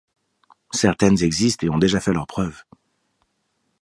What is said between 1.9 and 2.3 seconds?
fait leurs